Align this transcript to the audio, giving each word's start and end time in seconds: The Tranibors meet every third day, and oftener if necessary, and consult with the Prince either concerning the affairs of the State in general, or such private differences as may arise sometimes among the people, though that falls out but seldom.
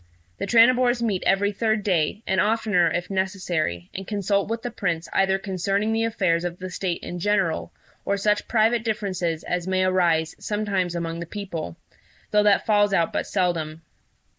The 0.39 0.47
Tranibors 0.47 1.03
meet 1.03 1.21
every 1.27 1.51
third 1.51 1.83
day, 1.83 2.23
and 2.25 2.41
oftener 2.41 2.89
if 2.89 3.11
necessary, 3.11 3.91
and 3.93 4.07
consult 4.07 4.49
with 4.49 4.63
the 4.63 4.71
Prince 4.71 5.07
either 5.13 5.37
concerning 5.37 5.93
the 5.93 6.05
affairs 6.05 6.43
of 6.43 6.57
the 6.57 6.71
State 6.71 7.03
in 7.03 7.19
general, 7.19 7.71
or 8.03 8.17
such 8.17 8.47
private 8.47 8.83
differences 8.83 9.43
as 9.43 9.67
may 9.67 9.83
arise 9.83 10.35
sometimes 10.39 10.95
among 10.95 11.19
the 11.19 11.27
people, 11.27 11.77
though 12.31 12.41
that 12.41 12.65
falls 12.65 12.93
out 12.95 13.13
but 13.13 13.27
seldom. 13.27 13.83